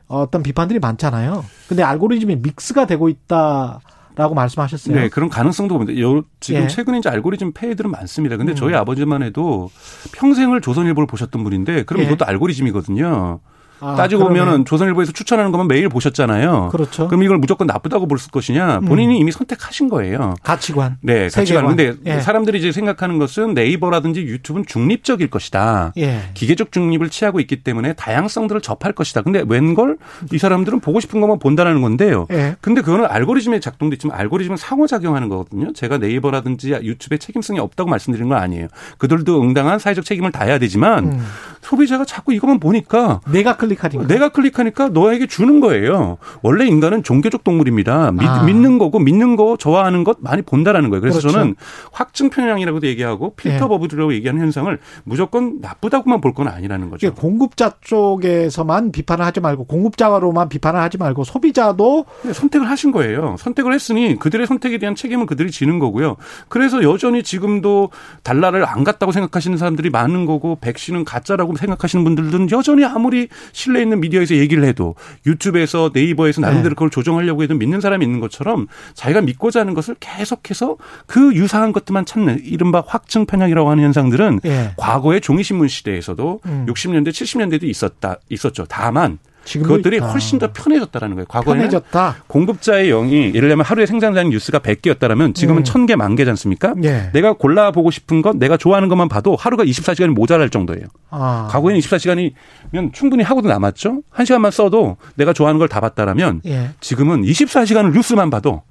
어떤 0.07 0.41
비판들이 0.41 0.79
많잖아요. 0.79 1.43
근데 1.67 1.83
알고리즘이 1.83 2.37
믹스가 2.37 2.85
되고 2.87 3.09
있다. 3.09 3.79
라고 4.15 4.35
말씀하셨어요. 4.35 4.95
네, 4.95 5.09
그런 5.09 5.29
가능성도 5.29 5.77
봅니다. 5.77 5.99
요, 5.99 6.23
지금 6.39 6.63
예. 6.63 6.67
최근에 6.67 6.99
이제 6.99 7.09
알고리즘 7.09 7.53
폐해들은 7.53 7.89
많습니다. 7.89 8.37
근데 8.37 8.53
음. 8.53 8.55
저희 8.55 8.75
아버지만 8.75 9.23
해도 9.23 9.71
평생을 10.13 10.61
조선일보를 10.61 11.07
보셨던 11.07 11.43
분인데, 11.43 11.83
그럼 11.83 12.03
예. 12.03 12.07
이것도 12.07 12.25
알고리즘이거든요. 12.25 13.39
아, 13.79 13.95
따지고 13.95 14.23
그러네. 14.23 14.39
보면은 14.39 14.65
조선일보에서 14.65 15.11
추천하는 15.11 15.51
것만 15.51 15.67
매일 15.67 15.89
보셨잖아요. 15.89 16.69
그렇죠. 16.71 17.07
그럼 17.07 17.23
이걸 17.23 17.37
무조건 17.37 17.67
나쁘다고 17.67 18.07
볼 18.07 18.17
것이냐? 18.31 18.81
본인이 18.81 19.15
음. 19.15 19.21
이미 19.21 19.31
선택하신 19.31 19.89
거예요. 19.89 20.35
가치관. 20.43 20.97
네, 21.01 21.27
가치관. 21.29 21.67
근데 21.67 21.93
예. 22.05 22.19
사람들이 22.21 22.59
이제 22.59 22.71
생각하는 22.71 23.19
것은 23.19 23.53
네이버라든지 23.53 24.21
유튜브는 24.21 24.65
중립적일 24.65 25.29
것이다. 25.29 25.93
예. 25.97 26.21
기계적 26.33 26.71
중립을 26.71 27.09
취하고 27.09 27.39
있기 27.39 27.63
때문에 27.63 27.93
다양성들을 27.93 28.61
접할 28.61 28.93
것이다. 28.93 29.21
근데 29.21 29.43
웬걸 29.45 29.97
이 30.31 30.37
사람들은 30.37 30.79
보고 30.79 30.99
싶은 30.99 31.19
것만 31.19 31.39
본다라는 31.39 31.81
건데요. 31.81 32.27
예. 32.31 32.55
근데 32.61 32.81
그거는 32.81 33.05
알고리즘에 33.05 33.59
작동돼 33.59 33.95
있지만 33.95 34.17
알고리즘은 34.17 34.57
상호작용하는 34.57 35.29
거거든요. 35.29 35.73
제가 35.73 35.97
네이버라든지 35.97 36.71
유튜브에 36.71 37.17
책임성이 37.17 37.59
없다고 37.59 37.89
말씀드린 37.89 38.29
건 38.29 38.37
아니에요. 38.37 38.67
그들도 38.97 39.41
응당한 39.41 39.79
사회적 39.79 40.05
책임을 40.05 40.31
다해야 40.31 40.59
되지만 40.59 41.05
음. 41.05 41.25
소비자가 41.61 42.05
자꾸 42.05 42.33
이것만 42.33 42.59
보니까 42.59 43.21
내가 43.29 43.57
클릭 43.67 43.79
클릭하니까. 43.79 44.07
내가 44.13 44.29
클릭하니까 44.29 44.89
너에게 44.89 45.27
주는 45.27 45.59
거예요. 45.59 46.17
원래 46.41 46.65
인간은 46.65 47.03
종교적 47.03 47.43
동물입니다. 47.43 48.11
믿, 48.11 48.27
아. 48.27 48.43
믿는 48.43 48.77
거고 48.77 48.99
믿는 48.99 49.35
거 49.35 49.57
좋아하는 49.57 50.03
것 50.03 50.17
많이 50.19 50.41
본다라는 50.41 50.89
거예요. 50.89 51.01
그래서 51.01 51.19
그렇죠. 51.19 51.37
저는 51.37 51.55
확증 51.91 52.29
편향이라고도 52.29 52.87
얘기하고 52.87 53.35
필터 53.35 53.55
예. 53.65 53.67
버블이라고 53.67 54.13
얘기하는 54.13 54.41
현상을 54.41 54.77
무조건 55.03 55.59
나쁘다고만 55.61 56.19
볼 56.21 56.33
건 56.33 56.47
아니라는 56.47 56.89
거죠. 56.89 57.13
공급자 57.13 57.73
쪽에서만 57.81 58.91
비판을 58.91 59.23
하지 59.23 59.39
말고 59.39 59.65
공급자로만 59.65 60.49
비판을 60.49 60.79
하지 60.79 60.97
말고 60.97 61.23
소비자도 61.23 62.05
네, 62.23 62.33
선택을 62.33 62.67
하신 62.69 62.91
거예요. 62.91 63.35
선택을 63.37 63.71
했으니 63.71 64.17
그들의 64.17 64.47
선택에 64.47 64.79
대한 64.79 64.95
책임은 64.95 65.27
그들이 65.27 65.51
지는 65.51 65.77
거고요. 65.77 66.15
그래서 66.47 66.81
여전히 66.81 67.21
지금도 67.21 67.91
달러를 68.23 68.67
안 68.67 68.83
갔다고 68.83 69.11
생각하시는 69.11 69.57
사람들이 69.57 69.91
많은 69.91 70.25
거고 70.25 70.57
백신은 70.59 71.05
가짜라고 71.05 71.55
생각하시는 71.55 72.03
분들은 72.03 72.49
여전히 72.51 72.83
아무리 72.83 73.27
신뢰 73.53 73.81
있는 73.81 74.01
미디어에서 74.01 74.35
얘기를 74.35 74.65
해도 74.65 74.95
유튜브에서 75.25 75.91
네이버에서 75.93 76.41
나름대로 76.41 76.69
네. 76.69 76.75
그걸 76.75 76.89
조정하려고 76.89 77.43
해도 77.43 77.55
믿는 77.55 77.79
사람이 77.79 78.03
있는 78.03 78.19
것처럼 78.19 78.67
자기가 78.95 79.21
믿고자 79.21 79.61
하는 79.61 79.73
것을 79.73 79.95
계속해서 79.99 80.75
그 81.05 81.33
유사한 81.35 81.71
것들만 81.71 82.05
찾는 82.05 82.41
이른바 82.43 82.83
확증 82.85 83.25
편향이라고 83.25 83.69
하는 83.69 83.83
현상들은 83.85 84.41
네. 84.43 84.73
과거의 84.75 85.21
종이신문 85.21 85.69
시대에서도 85.69 86.41
음. 86.45 86.65
60년대 86.67 87.09
70년대도 87.09 87.63
있었다 87.63 88.17
있었죠. 88.29 88.65
다만 88.67 89.19
그것들이 89.45 89.97
있다. 89.97 90.07
훨씬 90.11 90.39
더 90.39 90.51
편해졌다라는 90.53 91.15
거예요. 91.15 91.25
과거에는 91.27 91.61
편해졌다. 91.69 92.15
공급자의 92.27 92.89
영이 92.89 93.33
예를 93.35 93.49
들면 93.49 93.65
하루에 93.65 93.85
생산되는 93.85 94.29
뉴스가 94.31 94.59
100개였다면 94.59 95.35
지금은 95.35 95.61
음. 95.61 95.63
1000개, 95.63 95.95
만 95.95 96.15
개지 96.15 96.29
않습니까? 96.31 96.73
예. 96.83 97.09
내가 97.13 97.33
골라보고 97.33 97.91
싶은 97.91 98.21
것, 98.21 98.37
내가 98.37 98.57
좋아하는 98.57 98.87
것만 98.89 99.09
봐도 99.09 99.35
하루가 99.35 99.63
24시간이 99.65 100.09
모자랄 100.09 100.49
정도예요. 100.49 100.85
아. 101.09 101.47
과거에는 101.51 101.79
24시간이면 101.81 102.93
충분히 102.93 103.23
하고도 103.23 103.49
남았죠. 103.49 104.01
1시간만 104.15 104.51
써도 104.51 104.97
내가 105.15 105.33
좋아하는 105.33 105.59
걸 105.59 105.67
다 105.67 105.79
봤다라면 105.79 106.41
예. 106.45 106.69
지금은 106.81 107.23
24시간을 107.23 107.93
뉴스만 107.93 108.29
봐도 108.29 108.61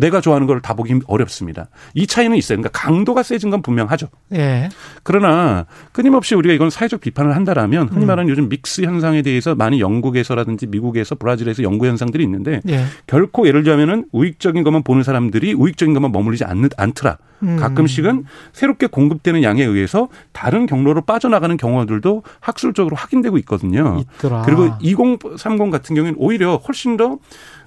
내가 0.00 0.20
좋아하는 0.20 0.46
걸 0.46 0.60
다 0.60 0.74
보기 0.74 1.00
어렵습니다. 1.06 1.68
이 1.94 2.06
차이는 2.06 2.36
있어요. 2.36 2.58
그러니까 2.58 2.78
강도가 2.78 3.22
세진 3.22 3.50
건 3.50 3.62
분명하죠. 3.62 4.08
예. 4.34 4.68
그러나 5.02 5.66
끊임없이 5.92 6.34
우리가 6.34 6.54
이건 6.54 6.70
사회적 6.70 7.00
비판을 7.00 7.34
한다라면 7.34 7.88
흔히 7.88 8.04
음. 8.04 8.06
말하는 8.06 8.28
음. 8.28 8.30
요즘 8.30 8.48
믹스 8.48 8.82
현상에 8.82 9.22
대해서 9.22 9.54
많이 9.54 9.80
영국에서라든지 9.80 10.66
미국에서 10.66 11.14
브라질에서 11.14 11.62
연구 11.62 11.86
현상들이 11.86 12.22
있는데 12.24 12.60
예. 12.68 12.84
결코 13.06 13.46
예를 13.46 13.62
들자면은 13.62 14.06
우익적인 14.12 14.62
것만 14.62 14.82
보는 14.82 15.02
사람들이 15.02 15.54
우익적인 15.54 15.94
것만 15.94 16.12
머물리지 16.12 16.44
않, 16.44 16.68
않더라. 16.76 17.18
음. 17.42 17.56
가끔씩은 17.56 18.24
새롭게 18.52 18.86
공급되는 18.86 19.42
양에 19.42 19.62
의해서 19.64 20.08
다른 20.32 20.66
경로로 20.66 21.02
빠져나가는 21.02 21.56
경우들도 21.56 22.22
학술적으로 22.40 22.96
확인되고 22.96 23.38
있거든요. 23.38 24.02
있더라. 24.16 24.42
그리고 24.42 24.68
2030 24.80 25.70
같은 25.70 25.94
경우에는 25.94 26.18
오히려 26.18 26.56
훨씬 26.56 26.96
더 26.96 27.18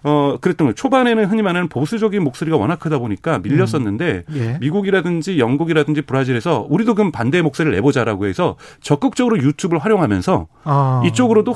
어, 0.03 0.37
그랬던 0.41 0.65
거예요. 0.65 0.75
초반에는 0.75 1.25
흔히 1.25 1.41
말하는 1.41 1.69
보수적인 1.69 2.23
목소리가 2.23 2.57
워낙 2.57 2.79
크다 2.79 2.99
보니까 2.99 3.39
밀렸었는데 3.39 4.25
음. 4.27 4.35
예. 4.35 4.57
미국이라든지 4.59 5.39
영국이라든지 5.39 6.01
브라질에서 6.01 6.67
우리도 6.69 6.95
그럼 6.95 7.11
반대의 7.11 7.41
목소리를 7.41 7.73
내보자라고 7.75 8.25
해서 8.25 8.57
적극적으로 8.81 9.37
유튜브를 9.37 9.83
활용하면서 9.83 10.47
아. 10.65 11.01
이쪽으로도 11.05 11.55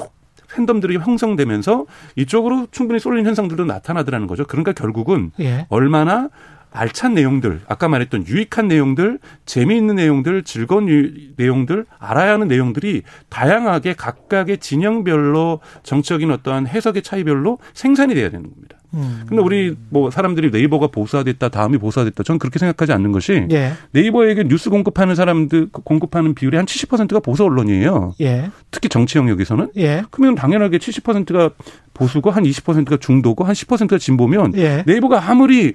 팬덤들이 0.50 0.98
형성되면서 0.98 1.86
이쪽으로 2.16 2.68
충분히 2.72 3.00
쏠린 3.00 3.26
현상들도 3.26 3.66
나타나더라는 3.66 4.28
거죠. 4.28 4.46
그러니까 4.46 4.72
결국은 4.72 5.32
예. 5.42 5.68
얼마나 5.70 6.30
알찬 6.78 7.16
내용들, 7.16 7.62
아까 7.68 7.88
말했던 7.88 8.28
유익한 8.28 8.68
내용들, 8.68 9.20
재미있는 9.46 9.96
내용들, 9.96 10.44
즐거운 10.44 10.88
유, 10.90 11.12
내용들, 11.36 11.86
알아야 11.98 12.34
하는 12.34 12.48
내용들이 12.48 13.02
다양하게 13.30 13.94
각각의 13.94 14.60
진영별로 14.60 15.60
정적인 15.84 16.30
어떠한 16.32 16.68
해석의 16.68 17.02
차이별로 17.02 17.58
생산이 17.74 18.14
돼야 18.14 18.30
되는 18.30 18.50
겁니다. 18.50 18.78
음. 18.94 19.26
근데 19.28 19.42
우리 19.42 19.76
뭐 19.90 20.12
사람들이 20.12 20.50
네이버가 20.52 20.88
보수화됐다, 20.88 21.50
다음이 21.50 21.78
보수화됐다. 21.78 22.24
저는 22.24 22.40
그렇게 22.40 22.60
생각하지 22.60 22.94
않는 22.94 23.12
것이 23.12 23.48
예. 23.52 23.74
네이버에게 23.92 24.46
뉴스 24.46 24.70
공급하는 24.70 25.16
사람들 25.16 25.70
공급하는 25.72 26.34
비율이 26.34 26.56
한 26.56 26.66
70%가 26.66 27.20
보수 27.20 27.44
언론이에요. 27.44 28.14
예. 28.22 28.50
특히 28.72 28.88
정치 28.88 29.18
영역에서는. 29.18 29.72
예. 29.78 30.04
그러면 30.10 30.36
당연하게 30.36 30.78
70%가 30.78 31.50
보수고 31.94 32.32
한 32.32 32.44
20%가 32.44 32.98
중도고 32.98 33.44
한 33.44 33.54
10%가 33.54 33.98
진보면 33.98 34.54
예. 34.56 34.84
네이버가 34.86 35.30
아무리 35.30 35.74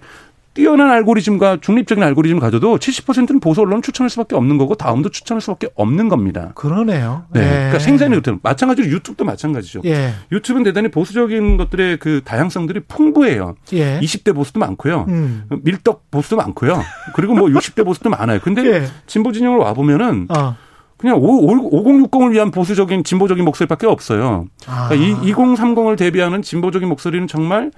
뛰어난 0.54 0.90
알고리즘과 0.90 1.58
중립적인 1.60 2.02
알고리즘을 2.04 2.40
가져도 2.40 2.76
70%는 2.78 3.40
보수 3.40 3.62
언론을 3.62 3.82
추천할 3.82 4.10
수밖에 4.10 4.36
없는 4.36 4.58
거고 4.58 4.74
다음도 4.74 5.08
추천할 5.08 5.40
수밖에 5.40 5.68
없는 5.74 6.08
겁니다. 6.08 6.52
그러네요. 6.54 7.24
네. 7.32 7.40
예. 7.40 7.48
그러니까 7.48 7.78
생산이 7.78 8.10
그렇다. 8.20 8.38
마찬가지로 8.42 8.88
유튜브도 8.88 9.24
마찬가지죠. 9.24 9.80
예. 9.86 10.12
유튜브는 10.30 10.64
대단히 10.64 10.88
보수적인 10.90 11.56
것들의 11.56 11.98
그 11.98 12.20
다양성들이 12.24 12.80
풍부해요. 12.80 13.54
예. 13.72 13.98
20대 14.00 14.34
보수도 14.34 14.60
많고요. 14.60 15.06
음. 15.08 15.44
밀떡 15.62 16.10
보수도 16.10 16.36
많고요. 16.36 16.82
그리고 17.14 17.34
뭐 17.34 17.48
60대 17.48 17.84
보수도 17.84 18.10
많아요. 18.10 18.40
근데 18.40 18.64
예. 18.66 18.84
진보 19.06 19.32
진영을 19.32 19.58
와 19.58 19.72
보면은 19.72 20.26
어. 20.28 20.56
그냥 20.98 21.18
5060을 21.18 22.30
위한 22.30 22.50
보수적인 22.50 23.04
진보적인 23.04 23.44
목소리밖에 23.44 23.86
없어요. 23.86 24.46
그러니까 24.62 24.94
아. 24.94 25.24
2030을 25.24 25.96
대비하는 25.96 26.42
진보적인 26.42 26.88
목소리는 26.88 27.26
정말 27.26 27.72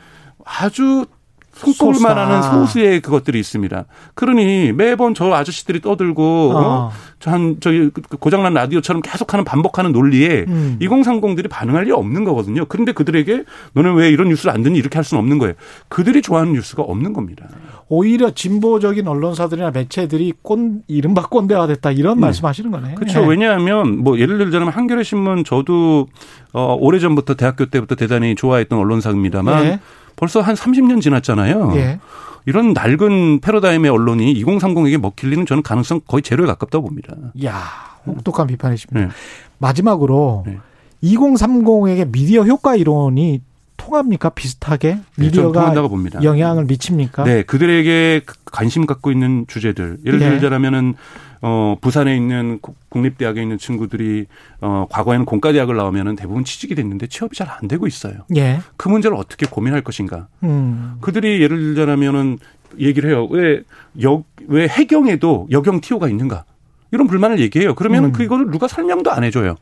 아주 0.45 1.07
손꼽을만 1.55 2.19
하는 2.19 2.43
소수의 2.43 3.01
그것들이 3.01 3.39
있습니다. 3.39 3.85
그러니 4.15 4.73
매번 4.73 5.15
저 5.15 5.33
아저씨들이 5.33 5.81
떠들고 5.81 6.53
어. 6.55 6.61
어? 6.61 6.93
한 7.25 7.57
저기 7.61 7.91
그, 7.91 8.03
그 8.03 8.17
고장난 8.17 8.55
라디오처럼 8.55 9.01
계속하는 9.01 9.45
반복하는 9.45 9.93
논리에 9.93 10.45
음. 10.47 10.79
2030들이 10.81 11.49
반응할 11.49 11.85
리 11.85 11.91
없는 11.91 12.25
거거든요. 12.25 12.67
그런데 12.67 12.93
그들에게 12.93 13.45
너는 13.73 13.95
왜 13.95 14.11
이런 14.11 14.29
뉴스를 14.29 14.53
안 14.53 14.63
듣니 14.63 14.79
이렇게 14.79 14.99
할 14.99 15.05
수는 15.05 15.21
없는 15.21 15.39
거예요. 15.39 15.55
그들이 15.89 16.23
좋아하는 16.23 16.53
뉴스가 16.53 16.83
없는 16.83 17.13
겁니다. 17.13 17.47
오히려 17.89 18.31
진보적인 18.31 19.07
언론사들이나 19.07 19.71
매체들이 19.71 20.35
꼰 20.43 20.83
이른바 20.87 21.27
꼰대화 21.29 21.67
됐다 21.67 21.93
이런 21.93 22.17
네. 22.17 22.23
말씀하시는 22.23 22.71
거네요. 22.71 22.95
그렇죠. 22.97 23.21
네. 23.21 23.29
왜냐하면 23.29 23.99
뭐 23.99 24.19
예를 24.19 24.39
들자면 24.39 24.69
한겨레 24.69 25.03
신문 25.03 25.45
저도 25.45 26.09
어 26.53 26.77
오래 26.79 26.99
전부터 26.99 27.35
대학교 27.35 27.67
때부터 27.67 27.95
대단히 27.95 28.35
좋아했던 28.35 28.79
언론사입니다만 28.79 29.65
네. 29.65 29.81
벌써 30.16 30.40
한 30.40 30.54
30년 30.54 31.00
지났잖아요. 31.00 31.73
예. 31.76 31.99
이런 32.47 32.73
낡은 32.73 33.40
패러다임의 33.40 33.90
언론이 33.90 34.42
2030에게 34.42 34.99
먹힐 34.99 35.30
리는 35.30 35.47
저는 35.47 35.62
가능성 35.62 36.02
거의 36.06 36.23
제로에 36.23 36.47
가깝다고 36.47 36.87
봅니다. 36.88 37.14
야 37.44 37.62
혹독한 38.06 38.47
비판이십니다. 38.47 39.00
네. 39.00 39.12
마지막으로 39.59 40.44
네. 40.47 40.59
2030에게 41.02 42.11
미디어 42.11 42.42
효과 42.42 42.76
이론이 42.76 43.40
통합니까? 43.85 44.31
비슷하게 44.31 44.95
네, 44.95 45.26
미디어가 45.26 45.75
네, 45.75 46.11
영향을 46.23 46.64
미칩니까? 46.64 47.25
네, 47.25 47.43
그들에게 47.43 48.23
관심 48.47 48.87
갖고 48.87 49.12
있는 49.12 49.45
주제들 49.47 49.99
예를 50.07 50.19
네. 50.19 50.38
들자면은 50.38 50.95
어, 51.43 51.76
부산에 51.81 52.17
있는 52.17 52.59
국립대학에 52.88 53.43
있는 53.43 53.59
친구들이 53.59 54.26
어, 54.62 54.87
과거에는 54.91 55.26
공과대학을 55.26 55.76
나오면은 55.76 56.17
대부분 56.17 56.45
취직이 56.45 56.75
됐는데 56.75 57.09
취업이 57.09 57.37
잘 57.37 57.45
안 57.55 57.69
되고 57.69 57.87
있어요. 57.87 58.14
예. 58.35 58.61
그 58.79 58.88
문제를 58.88 59.17
어떻게 59.17 59.45
고민할 59.47 59.83
것인가. 59.83 60.29
음. 60.43 60.97
그들이 61.03 61.43
예를 61.43 61.75
들자면은 61.75 62.38
얘기를 62.79 63.11
해요. 63.11 63.29
왜, 63.31 63.62
역, 64.00 64.25
왜 64.49 64.67
해경에도 64.67 65.47
여경 65.50 65.81
티오가 65.83 66.09
있는가. 66.09 66.45
이런 66.91 67.07
불만을 67.07 67.38
얘기해요. 67.41 67.75
그러면 67.75 68.07
음. 68.07 68.12
그거를 68.12 68.50
누가 68.50 68.67
설명도 68.67 69.12
안 69.12 69.23
해줘요. 69.23 69.57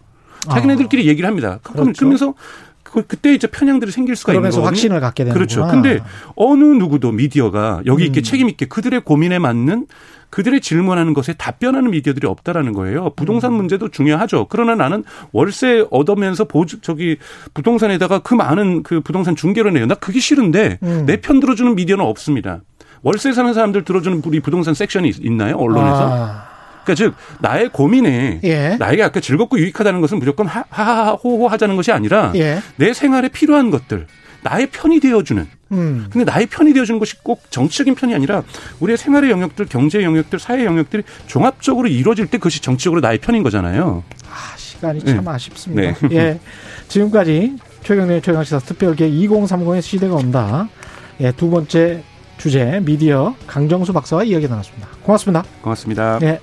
자기네들끼리 0.51 1.03
아. 1.03 1.07
얘기를 1.07 1.29
합니다. 1.29 1.59
그렇죠. 1.63 1.93
그러면서 1.99 2.33
그, 2.33 2.39
그때 3.09 3.33
이제 3.33 3.47
편향들이 3.47 3.91
생길 3.91 4.17
수가 4.17 4.35
있는 4.35 4.51
거거든요. 4.51 4.67
확신을 4.67 5.01
갖게 5.01 5.25
되는 5.25 5.35
그렇죠. 5.35 5.67
근데 5.67 6.01
어느 6.37 6.65
누구도 6.65 7.13
미디어가 7.13 7.83
여기 7.87 8.05
있게 8.05 8.21
음. 8.21 8.23
책임 8.23 8.49
있게 8.49 8.67
그들의 8.67 9.01
고민에 9.01 9.39
맞는 9.39 9.87
그들의 10.31 10.63
질문하는 10.63 11.13
것에 11.13 11.35
답변하는 11.35 11.91
미디어들이 11.91 12.27
없다라는 12.27 12.73
거예요. 12.73 13.11
부동산 13.17 13.53
음. 13.53 13.57
문제도 13.57 13.89
중요하죠. 13.89 14.47
그러나 14.49 14.75
나는 14.75 15.05
월세 15.33 15.85
얻으면서 15.91 16.45
보주 16.45 16.81
저기 16.81 17.19
부동산에다가 17.53 18.21
그 18.21 18.35
많은 18.35 18.83
그 18.83 19.01
부동산 19.03 19.37
중개를 19.37 19.75
내요. 19.75 19.87
나 19.87 19.95
그게 19.95 20.21
싫은데 20.21 20.79
음. 20.83 21.05
내편 21.07 21.41
들어주는 21.41 21.75
미디어는 21.75 22.05
없습니다. 22.05 22.63
월세 23.03 23.33
사는 23.33 23.53
사람들 23.53 23.85
들어주는 23.85 24.23
우리 24.25 24.41
부동산 24.41 24.75
섹션이 24.75 25.13
있나요? 25.21 25.57
언론에서? 25.57 26.09
아. 26.11 26.52
그러니까 26.85 26.95
즉 26.95 27.15
나의 27.41 27.69
고민에 27.71 28.41
예. 28.45 28.77
나에게 28.77 29.03
아까 29.03 29.21
즐겁고 29.21 29.59
유익하다는 29.59 30.01
것은 30.01 30.19
무조건 30.19 30.47
하하호호 30.47 31.49
하자는 31.49 31.77
것이 31.77 31.93
아니라 31.93 32.33
예. 32.35 32.61
내 32.77 32.93
생활에 32.93 33.29
필요한 33.29 33.71
것들 33.71 34.07
나의 34.43 34.69
편이 34.69 35.01
되어주는. 35.01 35.47
음. 35.73 36.07
근데 36.11 36.31
나의 36.31 36.47
편이 36.47 36.75
되어주는 36.75 36.99
것이 36.99 37.17
꼭 37.23 37.43
정치적인 37.51 37.95
편이 37.95 38.15
아니라 38.15 38.43
우리의 38.81 38.99
생활의 38.99 39.31
영역들, 39.31 39.67
경제 39.67 40.03
영역들, 40.03 40.39
사회 40.39 40.65
영역들이 40.65 41.05
종합적으로 41.27 41.89
이루어질 41.89 42.27
때 42.27 42.39
그것이 42.39 42.61
정치적으로 42.61 43.01
나의 43.01 43.19
편인 43.19 43.43
거잖아요. 43.43 44.03
아, 44.29 44.57
시간이 44.57 45.05
참 45.05 45.25
네. 45.25 45.31
아쉽습니다. 45.31 46.09
네. 46.09 46.17
예. 46.17 46.41
지금까지 46.89 47.57
최경련 47.85 48.21
최강시사 48.21 48.59
특별계 48.61 49.09
2030의 49.11 49.81
시대가 49.81 50.17
온다. 50.17 50.69
예, 51.21 51.33
두 51.33 51.49
번째 51.51 52.03
주제 52.37 52.81
미디어 52.83 53.35
강정수 53.47 53.93
박사와 53.93 54.25
이야기 54.25 54.49
나눴습니다. 54.49 54.89
고맙습니다. 55.05 55.45
고맙습니다. 55.63 56.19
예. 56.23 56.41